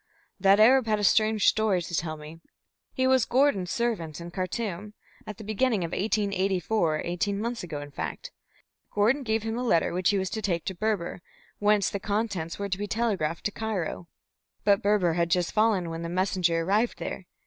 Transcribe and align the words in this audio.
"That 0.39 0.59
Arab 0.59 0.87
had 0.87 0.97
a 0.97 1.03
strange 1.03 1.45
story 1.47 1.79
to 1.79 1.93
tell 1.95 2.17
me. 2.17 2.39
He 2.91 3.05
was 3.05 3.23
Gordon's 3.23 3.69
servant 3.69 4.19
in 4.19 4.31
Khartum. 4.31 4.95
At 5.27 5.37
the 5.37 5.43
beginning 5.43 5.83
of 5.83 5.91
1884, 5.91 7.03
eighteen 7.05 7.39
months 7.39 7.61
ago 7.61 7.81
in 7.81 7.91
fact, 7.91 8.31
Gordon 8.91 9.21
gave 9.21 9.43
him 9.43 9.59
a 9.59 9.63
letter 9.63 9.93
which 9.93 10.09
he 10.09 10.17
was 10.17 10.31
to 10.31 10.41
take 10.41 10.65
to 10.65 10.73
Berber, 10.73 11.21
whence 11.59 11.91
the 11.91 11.99
contents 11.99 12.57
were 12.57 12.67
to 12.67 12.79
be 12.79 12.87
telegraphed 12.87 13.43
to 13.45 13.51
Cairo. 13.51 14.07
But 14.63 14.81
Berber 14.81 15.13
had 15.13 15.29
just 15.29 15.51
fallen 15.53 15.91
when 15.91 16.01
the 16.01 16.09
messenger 16.09 16.61
arrived 16.63 16.97
there. 16.97 17.27